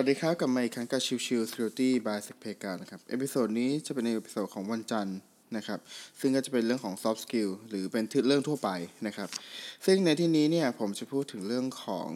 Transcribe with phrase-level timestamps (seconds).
[0.00, 5.18] สวัสดีครับกับมาอีกครั้งกับชิวชิว Security by s e c p e g a นะครับ episode นี้จะเป็น episode ของวันจันทร์
[5.56, 5.80] นะครับ
[6.20, 8.70] ซึ่งก็จะเป็นเรื่องของ soft skill หรือเป็นเรื่องทั่วไป
[9.06, 9.28] นะครับ
[9.86, 12.08] ซึ่งในที่นี้เนี่ยผมจะพูดถึงเรื่องของ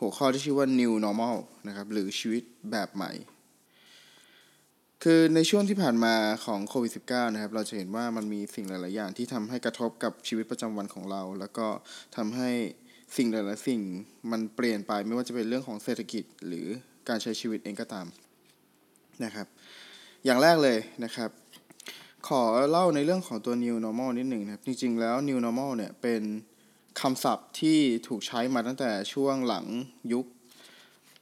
[0.00, 1.36] หัวข้อที่ชื่อว่า new normal
[1.68, 3.12] นะครับ หรือชีวิตแบบใหม่
[5.02, 11.66] คือในช่วงที่ผ่านมาของโควิด -19 นะครับ เราจะเห็นว่ามันมีสิ่งหลาย ๆ อย่างที่ทำให้กระทบกับชีวิตประจำวันของเรา แล้วก็
[12.16, 12.50] ทำให้
[13.16, 13.80] สิ่งหลายๆสิ่ง
[14.30, 16.68] มันเปลี่ยนไปไม่ว่าจะเป็นเรื่องของเศรษฐกิจหรือ
[17.08, 18.06] การใช้ชีวิตเองก็ตาม
[19.24, 19.46] นะครับ
[20.24, 21.30] อย่างแรกเลยนะครับ
[22.28, 26.22] ขอเล่าในเรื่องของตัว new normal นิดหนึ่งนะครับ จริง ๆ แล้ว new normal เนี่ยเป็น
[27.00, 29.66] คำศัพท์ที่ถูกใช้มาตั้งแต่ช่วงหลัง
[30.12, 30.26] ยุค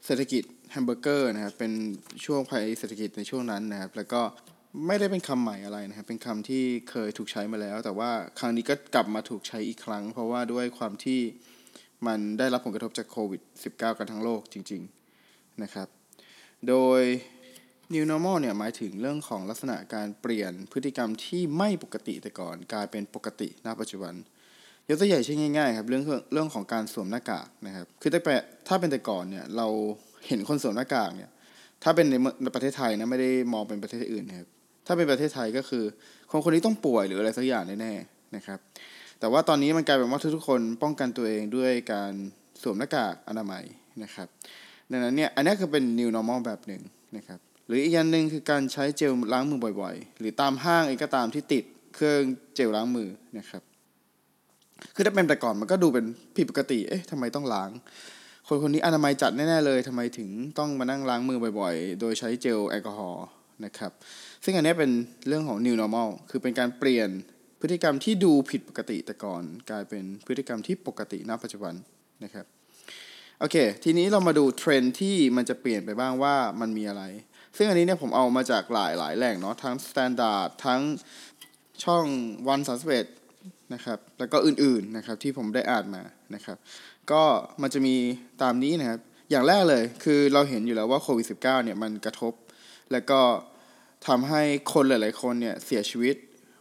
[0.07, 1.73] เศรษฐกิจแฮมเบอร์เกอร์นะครับ เป็น
[2.25, 4.23] ช่วงภัยเศรษฐกิจในช่วงนั้นนะครับ แล้วก็
[4.87, 11.21] ไม่ได้เป็นคำใหม่อะไรนะครับ เป็นคำที่เคยถูกใช้มาแล้ว แต่ว่าครั้งนี้ก็กลับมาถูกใช้อีกครั้ง เพราะว่าด้วยความที่
[12.07, 15.00] มันได้รับผลกระทบจากโควิด -19 กันทั้งโลกจริงๆ
[15.63, 15.89] นะครับ
[16.69, 17.01] โดย
[17.95, 24.15] new normal เนี่ยหมายถึงเรื่องของลักษณะการเปลี่ยนพฤติกรรมที่ไม่ปกติแต่ก่อน กลายเป็นปกติณปัจจุบัน
[24.89, 28.19] ยกตัวอย่างเช่นง่ายๆครับเรื่องเรื่องของการสวมหน้ากากนะครับคือแต่
[28.69, 29.67] ถ้าเป็นแต่ก่อนเนี่ยเรา
[30.27, 31.31] เห็นคนสวมหน้ากากเนี่ย
[31.83, 32.07] ถ้าเป็น
[32.43, 34.49] ในประเทศไทยนะไม่ได้มองเป็นประเทศอื่นนะครับ
[34.87, 35.85] ถ้าเป็นประเทศไทยก็คือ
[36.31, 38.59] คนคนนี้ต้องป่วยหรืออะไรสักอย่างแน่ๆนะครับ
[39.21, 42.13] แต่ว่าตอนนี้มันกลายเป็นว่าทุกๆคนป้องกันตัวเองด้วยการ
[42.63, 43.65] สวมหน้ากากอนามัย
[44.03, 44.29] นะครับ
[44.91, 46.83] ดังนั้นเนี่ยอันนี้คือเป็น new normal แบบหนึ่ง
[47.17, 52.23] นะครับหรืออีกอย่างหนึ่งคือการใช้เจลล้างมือบ่อยๆ หรือตามห้างเองก็ตามที่ติดเครื่อง
[52.55, 53.63] เจลล้างมือนะครับ
[54.95, 56.05] คือถ้าเป็นแต่ก่อนมันก็ดูเป็น
[56.37, 57.71] ผิดปกติเอ๊ะทำไมต้องล้าง
[58.49, 63.27] คนคนนี้อนามัยจัดแน่ๆเลยทำไมถึงต้องมานั่งล้างมือบ่อยๆ โดยใช้เจลแอลกอฮอล์
[63.65, 63.93] นะครับ
[64.45, 64.91] ซึ่งอันนี้เป็น
[65.29, 67.09] เรื่องของ new normal คือเป็นการเปลี่ยน
[67.61, 71.75] พฤติกรรมที่ดูผิดปกติแต่ก่อน กลายเป็นพฤติกรรมที่ปกติณปัจจุบัน
[72.25, 72.47] นะครับ
[73.43, 77.03] โอเค ทีนี้เรามาดูเทรนที่มันจะเปลี่ยนไปบ้างว่ามันมีอะไร
[77.57, 80.81] ซึ่งอันนี้เนี่ยผมเอามาจากหลายหลายแหล่งเนาะทั้ง Standard ทั้ง
[81.85, 82.05] ช่อง
[82.49, 82.83] วันสาส
[83.75, 86.03] นะครับ แล้วก็อื่นๆนะครับที่ผมได้อ่านมา
[86.35, 86.57] นะครับ
[87.11, 87.23] ก็
[87.63, 87.97] มันจะมี
[88.43, 89.01] ตามนี้นะครับ
[89.31, 92.33] อย่างแรกเลยคือเราเห็นอยู่แล้วว่าโควิด -19 เนี่ยมันกระทบ
[92.93, 93.21] แล้วก็
[94.07, 96.17] ทำให้คนหลาย ๆ คนเนี่ยเสียชีวิต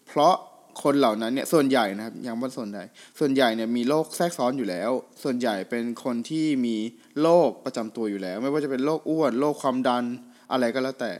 [0.08, 0.36] เพราะ
[0.84, 2.84] คนเหล่านั้นเนี่ยส่วนใหญ่นะครับยังว่าส่วนใหญ่
[3.20, 4.92] ส่วนใหญ่เนี่ยมีโรคแทรกซ้อนอยู่แล้ว
[5.24, 6.76] ส่วนใหญ่เป็นคนที่มี
[7.22, 10.04] โรคประจำตัวอยู่แล้ว ไม่ว่าจะเป็นโรคอ้วนโรคความดัน
[10.52, 11.12] อะไรก็แล้วแต่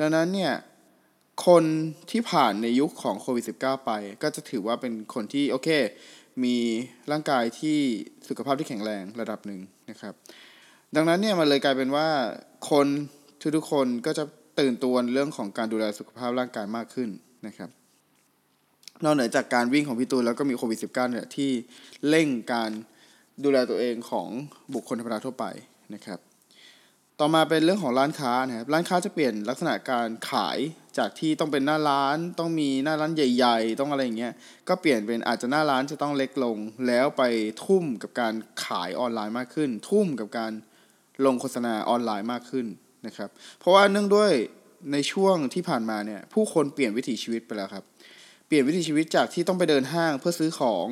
[0.00, 0.52] ดังนั้นเนี่ย
[1.46, 1.64] คน
[2.10, 3.90] ที่ผ่านในยุคของโควิด -19 ไป
[4.22, 5.68] ก็จะถือว่าเป็นคนที่โอเค
[6.44, 6.56] มี
[7.10, 7.78] ร่างกายที่
[8.28, 10.14] สุขภาพที่แข็งแรงระดับหนึ่งนะครับ
[10.96, 12.08] ดังนั้นเนี่ยมันเลยกลายเป็นว่า
[12.70, 12.86] คน
[13.56, 14.24] ทุกๆคนก็จะ
[14.60, 17.08] ตื่นตัวเรื่องของการดูแลสุขภาพร่างกายมากขึ้น
[17.46, 17.70] นะครับ
[19.04, 21.50] นอกเหนือจากการวิ่งของพี่ตูนแล้วก็มีโควิด -19 เนี่ยที่
[22.08, 22.70] เร่งการ
[23.44, 24.28] ดูแลตัวเองของ
[24.74, 25.44] บุคคลธรรมดาทั่วไป
[25.94, 26.18] นะครับ
[27.20, 30.58] ต่อมาเป็นเรื่องของร้านค้านะครับร้านค้าจะเปลี่ยนลักษณะการขาย
[30.98, 34.32] จากที่ต้องเป็นหน้าร้านต้องมีหน้าร้านใหญ่ ๆ ต้องอะไรอย่างเงี้ย
[34.68, 36.56] ก็เปลี่ยนเป็นอาจจะหน้าร้านจะต้องเล็กลง
[36.86, 37.22] แล้วไป
[37.64, 38.34] ทุ่มกับการ
[38.64, 40.52] ขายออนไลน์มากขึ้น ทุ่มกับการ
[41.24, 42.66] ลงโฆษณาออนไลน์มากขึ้น
[43.06, 44.32] นะครับ เพราะว่าเนื่องด้วย
[44.92, 47.84] ในช่วงที่ผ่านมาเนี่ยผู้คนเปลี่ยนวิถีชีวิตไปแล้วครับ
[48.50, 50.86] เปลี่ยนวิถีชีวิตจากที่ต้องไปเดินห้างเพื่อซื้อของ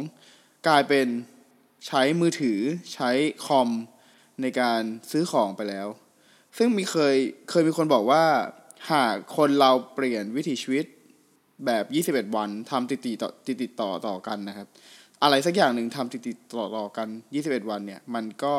[0.66, 1.06] กลายเป็น
[1.86, 2.58] ใช้มือถือ
[2.94, 3.10] ใช้
[3.46, 3.68] คอม
[4.42, 5.88] ในการซื้อของไปแล้ว
[6.56, 7.16] ซึ่งมีเคย
[7.50, 8.24] เคยมีคนบอกว่า
[8.92, 10.84] หากคนเราเปลี่ยนวิถีชีวิต
[11.66, 11.84] แบบ
[12.28, 14.66] 21 วันทำติดติดต่อติดติดต่อต่อกันนะครับ
[15.22, 17.08] อะไรสักอย่างหนึ่งทำติดติดต่อต่อกัน
[17.40, 18.54] 21 วันเนี่ยมันก็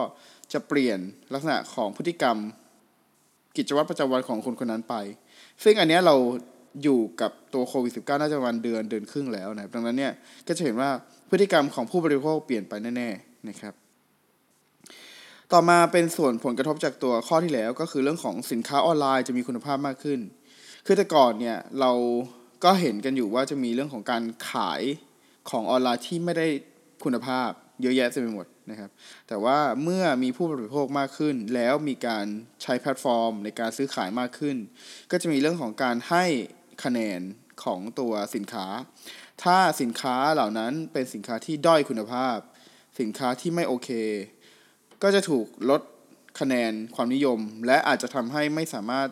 [0.53, 0.99] จะเปลี่ยน
[1.33, 2.37] ลักษณะของพฤติกรรม
[3.57, 4.95] กิจวัตรประจำวันของคนคนนั้นไป
[5.63, 6.15] ซึ่งอันนี้เรา
[6.83, 10.13] อยู่กับตัวโควิด -19 น่าจะประมาณเดือนเดือนครึ่งแล้วนะครับดังนั้นเนี่ย
[10.47, 10.89] ก็จะเห็นว่า
[11.29, 13.73] พฤติกรรมของผู้บริโภคเปลี่ยนไปแน่ๆนะครับ
[15.53, 20.19] ต่อมาเป็นส่วนผลกระทบจากตัวข้อที่แล้วก็คือเรื่องของสินค้าออนไลน์จะมีคุณภาพมากขึ้น
[20.85, 21.91] คือแต่ก่อนเนี่ยเรา
[22.63, 24.81] ก็เห็นกันอยู่ว่าจะมีเรื่องของการขาย
[25.49, 26.47] ของออนไลน์ที่ไม่ได้
[27.03, 27.49] คุณภาพ
[27.81, 28.89] เยอะแยะเต็มไปหมดนะครับ
[29.27, 32.25] แต่ว่าเมื่อมีผู้บริโภคมากขึ้น แล้วมีการ
[32.63, 34.57] ใช้แพลตฟอร์ม ในการซื้อขายมากขึ้น
[35.11, 36.25] ก็จะมีเรื่องของการให้
[36.83, 37.21] คะแนน
[37.63, 38.67] ของตัวสินค้า
[39.43, 42.37] ถ้าสินค้าเหล่านั้นเป็นสินค้าที่ด้อยคุณภาพ
[42.99, 43.89] สินค้าที่ไม่โอเค
[45.03, 45.81] ก็จะถูกลด
[46.39, 49.07] คะแนนความนิยม และอาจจะทำให้ไม่สามารถ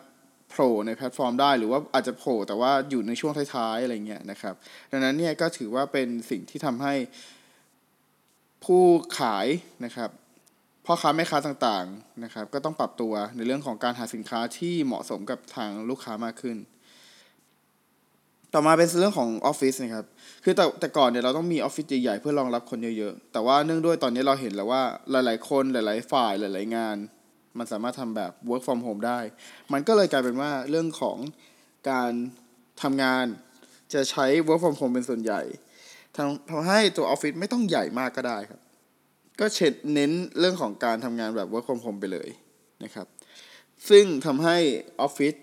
[0.50, 4.54] โผล่ในแพลตฟอร์มได้ หรือว่าอาจจะโผล่แต่ว่าอยู่ในช่วงท้ายๆอะไรเงี้ยนะครับ
[4.90, 6.94] ดังนั้นเนี่ยก็ถือว่าเป็นสิ่งที่ทำให้
[8.64, 8.82] ผู้
[9.18, 9.46] ขาย
[9.84, 10.10] นะครับ
[10.84, 16.56] พ่อค้าแม่ค้าต่างๆนะครับ ก็ต้องปรับตัวในเรื่องของการหาสินค้าที่เหมาะสมกับทางลูกค้ามากขึ้น
[18.54, 20.06] ต่อมาเป็นเรื่องของออฟฟิศนะครับ
[20.44, 26.96] คือแต่แต่ก่อนเนี่ยเราต้องมีออฟฟิศใหญ่ๆเพื่อรองรับคนเยอะๆ แต่ว่าเนื่องด้วยตอนนี้เราเห็นแล้วว่าหลายๆ คนหลายๆ ฝ่ายหลายๆ งาน
[27.58, 29.20] มันสามารถทำแบบ work from home ได้
[29.72, 31.16] มันก็เลยกลายเป็นว่าเรื่องของ
[31.90, 32.12] การ
[32.82, 33.26] ทำงาน
[33.92, 35.40] จะใช้ work from home เป็นส่วนใหญ่
[36.16, 38.60] ทำทำให้ตัวออฟฟิศไม่ต้องใหญ่มากก็ได้ครับ
[39.40, 42.28] ก็เช็ดเน้นเรื่องของการทำงานแบบ work from home ไปเลย
[42.84, 43.06] นะครับ
[43.88, 44.56] ซึ่งทำให้
[45.00, 45.34] ออฟฟิศ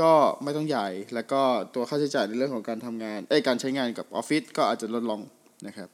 [0.00, 0.12] ก็
[0.42, 1.42] ไม่ต้องใหญ่แล้วก็
[1.74, 5.20] ตัวค่าใช้จ่ายในเรื่องของการทำงานเอ้การใช้งานกับออฟฟิศก็อาจจะลดลง
[5.66, 5.88] นะครับ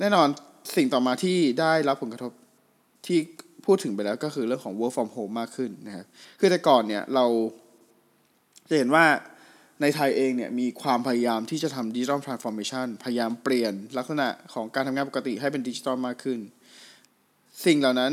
[0.00, 0.28] แน่นอน
[0.76, 2.32] สิ่งต่อมาที่ได้รับผลกระทบ
[3.06, 3.18] ที่
[3.66, 6.06] พูดถึงไปแล้วก็คือเรื่องของ work from home มากขึ้นนะครับ
[6.40, 7.26] คือแต่ก่อนเนี่ยเรา
[8.68, 9.04] จะเห็นว่า
[9.80, 16.38] ในไทยเองเนี่ยมีความพยายามที่จะทำ digital transformation พยายามเปลี่ยนลักษณะของการทำงานปกติให้เป็นดิจิทัลมากขึ้น
[17.64, 18.12] สิ่งเหล่านั้น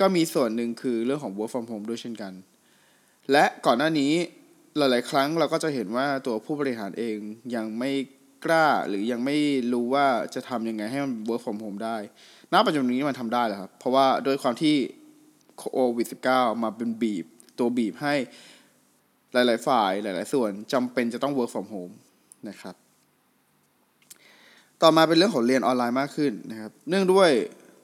[0.00, 2.32] ก็มีส่วนหนึ่งคือเรื่องของ work from home ด้วยเช่นกัน
[3.30, 4.12] และก่อนหน้านี้
[4.76, 7.16] หลาย ๆ ครั้งเราก็จะเห็นว่าตัวผู้บริหารเอง
[7.54, 7.90] ยังไม่
[8.44, 9.36] กล้าหรือยังไม่
[9.72, 11.96] รู้ว่าจะทำยังไงให้มัน work from home ได้
[12.52, 14.76] ณ ปัจจุบันนี้มันทำได้แล้วครับ เพราะว่าด้วยความที่
[15.58, 15.64] โค
[15.96, 17.26] วิด -19 มาเป็นบีบ
[17.58, 18.14] ตัวบีบให้
[19.32, 21.94] หลาย ๆ ฝ่ายหลาย ๆ ส่วนจำเป็นจะต้อง work from home
[22.48, 22.74] นะครับ
[24.82, 27.30] ต่อมาเป็นเรื่องของเรียนออนไลน์มากขึ้นนะครับ เนื่องด้วย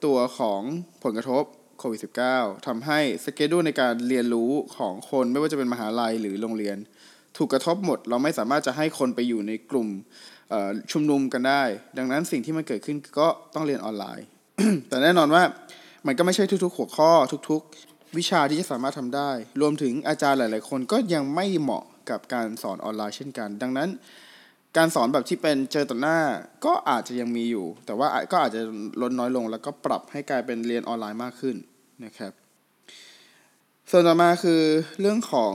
[0.05, 0.61] ตัวของ
[1.03, 1.43] ผลกระทบ
[1.79, 1.99] โควิด
[2.33, 6.77] -19 ทำให้สเกดูในการเรียนรู้ของคนไม่ว่าจะเป็นมหาลัยหรือโรงเรียน
[7.37, 9.87] ถูกกระทบหมดเราไม่สามารถจะให้คนไปอยู่ในกลุ่ม
[10.91, 11.63] ชุมนุมกันได้
[11.97, 14.27] ดังนั้นสิ่งที่มันเกิดขึ้นก็ต้องเรียนออนไลน์
[14.89, 15.43] แต่แน่นอนว่า
[16.07, 17.11] มันก็ไม่ใช่ทุกๆ หัวข้อ
[17.49, 23.89] ทุกๆ วิชาที่จะสามารถทำได้ รวมถึงอาจารย์หลาย ๆ คนก็ยังไม่เหมาะกับการสอนออนไลน์เช่นกัน ดังนั้น
[24.77, 26.19] การสอนแบบที่เป็นเจอต่อหน้า
[26.65, 28.61] ก็อาจจะยังมีอยู่ แต่ว่าก็อาจจะ
[29.01, 31.55] ลดน้อยลง แล้วก็ปรับให้กลายเป็นเรียนออนไลน์มากขึ้น
[32.05, 32.31] นะครับ
[33.89, 34.61] ส่วนต่อมาคือ
[35.01, 35.53] เรื่องของ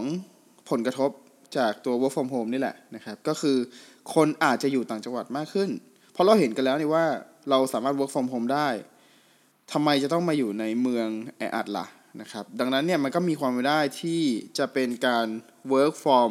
[0.71, 1.11] ผลกระทบ
[1.57, 3.57] จากตัว work from home นี่แหละนะครับ ก็คือ
[4.15, 5.71] คนอาจจะอยู่ต่างจังหวัดมากขึ้น
[6.13, 7.07] เพราะเราเห็นกันแล้วนี่ว่า
[7.51, 8.69] เราสามารถ work from home ได้
[9.73, 11.09] ทำไมจะต้องมาอยู่ในเมือง
[11.39, 11.87] แออัดล่ะ
[12.21, 14.23] นะครับ ดังนั้นเนี่ยมันก็มีความเป็นได้ที่
[14.59, 15.27] จะเป็นการ
[15.73, 16.31] work from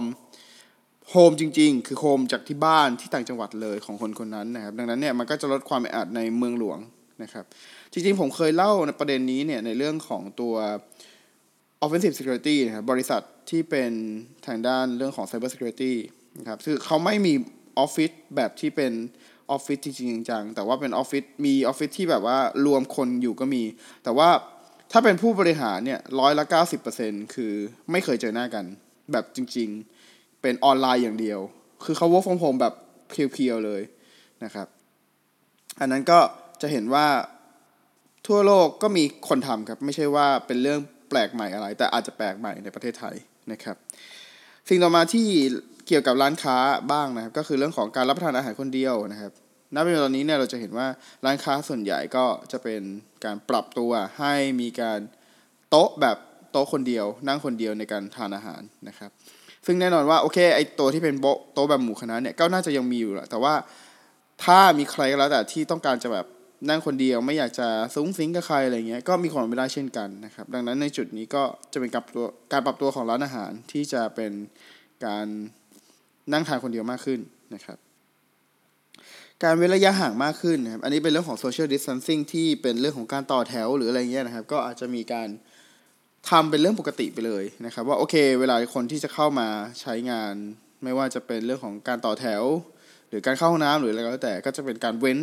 [1.11, 6.79] home จริง ๆ คือ home จากที่บ้านที่ต่างจังหวัดเลยของคนคนนั้นนะครับ ดังนั้นเนี่ยมันก็จะลดความแออัดในเมืองหลวง
[7.23, 7.45] นะครับ
[7.91, 10.55] จริง ๆ ผมเคยเล่าในประเด็นนี้เนี่ยในเรื่องของตัว
[11.83, 13.91] offensive security นะครับบริษัทที่เป็น
[14.47, 15.93] ทางด้านเรื่องของ cyber security
[16.39, 17.33] นะครับคือเขาไม่มี
[17.79, 18.91] ออฟฟิศแบบที่เป็น
[19.51, 23.63] ออฟฟิศจริงๆจังแต่ว่าเป็นออฟฟิศมีออฟฟิศที่แบบว่ารวมคนอยู่ก็มี
[24.03, 24.29] แต่ว่า
[24.91, 27.53] ถ้าเป็นผู้บริหารเนี่ยร้อยละเก้าสิบเปอร์เซ็นคือ
[27.91, 28.65] ไม่เคยเจอหน้ากัน
[29.11, 29.92] แบบจริง ๆ
[30.43, 31.39] เป็นออนไลน์อย่างเดียว
[31.85, 32.73] คือเขา work from home แบบ
[33.09, 33.81] เพียวๆเลย
[34.43, 34.67] นะครับ
[35.79, 36.19] อันนั้นก็
[36.61, 37.07] จะเห็นว่า
[38.27, 40.79] ทั่วโลกก็มีคนทำครับ ไม่ใช่ว่าเป็นเรื่อง
[41.09, 43.15] แปลกใหม่อะไร แต่อาจจะแปลกใหม่ในประเทศไทย
[43.51, 43.75] นะครับ
[44.69, 45.27] สิ่งต่อมาที่
[45.87, 46.57] เกี่ยวกับร้านค้า
[46.91, 49.31] บ้างนะครับ ก็คือเรื่องของการรับประทานอาหารคนเดียวนะครับ
[49.75, 50.87] ณปัจจุบันตอนนี้เนี่ยเราจะเห็นว่า
[51.25, 52.81] ร้านค้าส่วนใหญ่ก็จะเป็น
[53.25, 54.99] การปรับตัวให้มีการ
[55.69, 56.17] โต๊ะแบบ
[56.51, 59.11] โต๊ะคนเดียว นั่งคนเดียวในการทานอาหารนะครับ
[59.65, 61.15] ซึ่งแน่นอนว่าโอเคไอตัวที่เป็น
[61.53, 63.53] โต๊ะแบบหมู่คณะเนี่ยก็น่าจะยังมีอยู่แหละแต่ว่า
[64.43, 66.25] ถ้ามีใครก็แล้วแต่ที่ต้องการจะแบบ
[66.69, 71.43] นั่งคนเดียวไม่อยากจะซุ้งซิงกับใครอะไรเงี้ยก็มีความไม่ได้เช่นกันนะครับ ดังนั้นในจุดนี้ก็
[71.73, 74.31] จะเป็นกับตัวการปรับตัวของร้านอาหารที่จะเป็น
[75.05, 75.25] การ
[76.33, 77.19] นั่งทานคนเดียวมากขึ้น
[77.53, 77.77] นะครับ
[79.43, 85.29] การเว้นระยะห่างมากขึ้นนะครับอันนี้เป็นเรื่องของ social distancing ที่เป็นเรื่องของการต่อแถวหรืออะไรเงี้ยนะครับ ก็อาจจะมีการ
[86.29, 89.47] ทำเป็นเรื่องปกติไปเลยนะครับ ว่าโอเค เวลาคนที่จะเข้ามา
[89.81, 90.33] ใช้งาน
[90.83, 92.43] ไม่ว่าจะเป็นเรื่องของการต่อแถว
[93.09, 95.19] หรือการเข้าห้องน้ำหรืออะไรก็แล้วแต่ก็จะเป็นการเว้น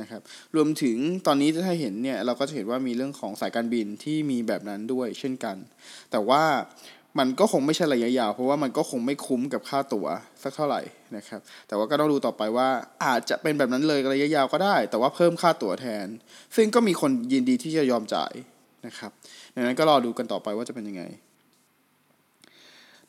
[0.00, 0.20] นะครับ
[0.56, 5.56] รวมถึงตอนนี้ถ้าเห็นเนี่ยเราก็จะเห็นว่ามีเรื่องของสายการบินที่มีแบบนั้นด้วยเช่นกัน
[6.10, 6.42] แต่ว่า
[7.18, 10.06] มันก็คงไม่ใช่ระยะยาว เพราะว่ามันก็คงไม่คุ้มกับค่าตั๋ว
[10.42, 10.80] สักเท่าไหร่
[11.16, 12.68] นะครับ แต่ว่าก็ต้องดูต่อไปว่า
[13.04, 16.06] อาจจะเป็นแบบนั้นเลยระยะยาวก็ได้ แต่ว่าเพิ่มค่าตั๋วแทน
[16.56, 18.32] ซึ่งก็มีคนยินดีที่จะยอมจ่าย
[18.86, 19.10] นะครับ
[19.54, 21.02] ดังนั้นก็รอดูกันต่อไปว่าจะเป็นยังไง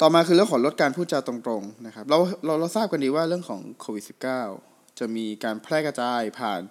[0.01, 4.03] ต่อมาคือเรื่องของลดการพูดจาตรงๆนะครับเราเราเราทราบกันดีว่าเรื่องของโควิด
[4.49, 6.61] -19 จะมีการแพร่กระจายผ่าน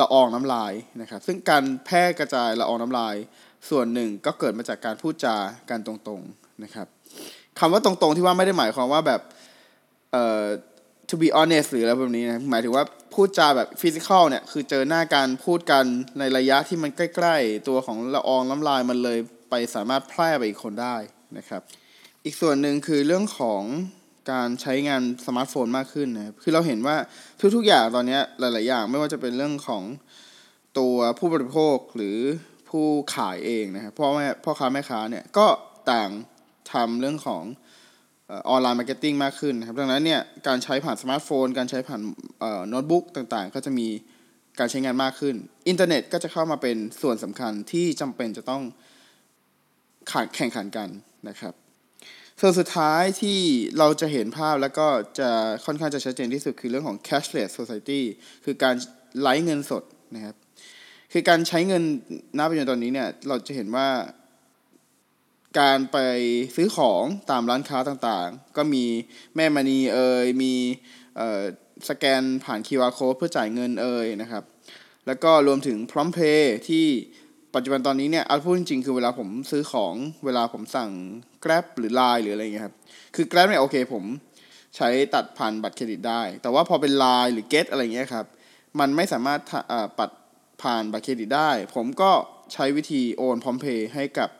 [0.00, 3.14] ละอองน้ำลายนะครับ ซึ่งการแพร่กระจายละอองน้ำลาย
[3.70, 5.36] ส่วนหนึ่งก็เกิดมาจากการพูดจา
[5.70, 6.86] การตรงๆนะครับ
[7.58, 9.20] คำว่าตรงๆที่ว่าไม่ได้หมายความว่าแบบ
[10.12, 10.44] เอ่อ
[11.10, 12.84] to be honest หรืออะไรแบบนี้นะหมายถึงว่า
[13.14, 15.84] พูดจาแบบ physical เนี่ย คือเจอหน้าการพูดกัน
[16.18, 19.18] ในระยะที่มันใกล้ ๆ ตัวของละอองน้ำลายมันเลย
[19.50, 20.96] ไปสามารถแพร่ไปอีกคนได้
[21.38, 21.62] นะครับ
[22.24, 23.62] อีกส่วนหนึ่งคือเรื่องของ
[24.32, 26.96] การใช้งานสมาร์ทโฟนมากขึ้นนะครับ คือเราเห็นว่า
[27.54, 29.82] ทุก ๆ อย่างตอนนี้หลาย ๆ อย่างไม่ว่าจะเป็นเรื่องของ
[30.78, 32.18] ตัวผู้บริโภคหรือ
[32.70, 32.86] ผู้
[33.16, 35.46] ขายเองนะครับพ่อแม่พ่อค้าแม่ค้าเนี่ยก็
[35.92, 36.10] ต่าง
[36.72, 37.42] ทำเรื่องของ
[38.48, 42.00] online marketing มากขึ้นนะครับดังนั้นเนี่ยการใช้ผ่านสมาร์ทโฟน การใช้ผ่าน
[42.68, 43.88] โน้ตบุ๊กต่างๆ ก็จะมี
[44.58, 45.34] การใช้งานมากขึ้น
[45.68, 48.62] อินเทอร์เน็ตก็จะเข้ามาเป็นส่วนสำคัญที่จำเป็นจะต้อง
[50.36, 50.88] แข่งขันกัน
[51.28, 51.54] นะครับ
[52.40, 53.38] ส่วนสุดท้ายที่
[53.78, 54.86] เราจะเห็นภาพแล้วก็
[55.18, 55.30] จะ
[55.64, 58.00] ค่อนข้างจะชัดเจนที่สุดคือเรื่องของ cashless society
[58.44, 58.74] คือการ
[59.20, 59.82] ไร้เงินสด
[60.14, 60.36] นะครับ
[61.12, 61.82] คือการใช้เงิน
[62.38, 63.88] ณปัจจุบันตอนนี้เนี่ยเราจะเห็นว่า
[65.58, 65.98] การไป
[66.56, 68.84] ซื้อของตามร้านค้าต่างๆ ก็มี
[69.36, 70.54] แม่มณีเอ่ยมี
[71.88, 74.44] สแกนผ่าน QR code เพื่อจ่ายเงินเอ่ยนะครับ
[75.06, 76.86] แล้วก็รวมถึงพร้อมเพย์ที่
[77.54, 80.90] ปัจจุบันตอนนี้เนี่ยเอาพูดจริงๆคือเวลาผมซื้อของเวลาผมสั่ง
[81.44, 82.74] Grab หรือ Line หรืออะไรเงี้ยครับ
[83.14, 84.04] คือ Grab เนี่ยโอเคผม
[84.76, 88.26] ใช้ตัดผ่านบัตรเครดิตได้ แต่ว่าพอเป็น Line หรือ Get อะไรเงี้ยครับ
[88.80, 89.40] มันไม่สามารถ
[89.98, 90.10] ปัด
[90.62, 92.10] ผ่านบัตรเครดิตได้ ผมก็
[92.52, 94.30] ใช้วิธีโอนพร้อมเพย์ให้กับ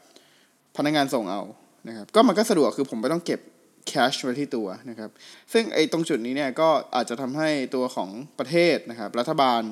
[0.77, 1.43] พนักงานส่งเอา
[1.89, 3.41] นะครับก็มันก็สะดวกคือผมไม่ต้องเก็บ
[3.89, 5.11] แคชไว้ที่ตัวนะครับ
[5.53, 9.63] ซึ่งไอ้ตรงจุดนี้เนี่ยก็อาจจะทำให้ตัวของประเทศนะครับรัฐบาล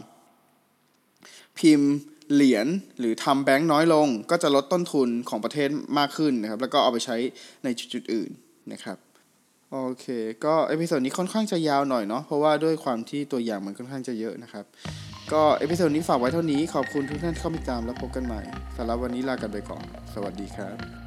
[1.59, 1.95] พิมพ์
[2.33, 2.67] เหรียญ
[2.99, 7.17] หรือทำแบงค์น้อยลง ก็จะลดต้นทุนของประเทศมากขึ้นนะครับแล้วก็เอาไปใช้
[7.65, 8.31] ในจุดๆอื่น
[8.73, 8.99] นะครับ
[9.73, 10.07] โอเค
[10.45, 14.65] ก็ episode นี้ค่อนข้างจะยาวหน่อยเนาะเพราะว่าด้วยความที่ตัวอย่างมันค่อนข้างจะเยอะนะครับ
[15.33, 18.41] ก็ episode นี้ฝากไว้เท่านี้ขอบคุณทุกท่านที่เข้ามาติดตามแล้วพบกันใหม่
[18.77, 21.06] สำหรับวันนี้ลากันไปก่อน สวัสดีครับ